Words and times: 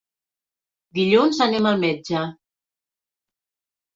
Dilluns 0.99 1.41
anem 1.45 1.67
al 1.71 1.77
metge. 1.83 2.23